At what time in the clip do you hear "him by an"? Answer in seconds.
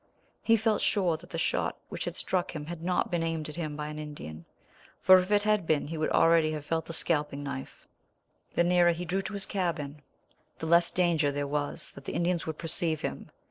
3.55-3.99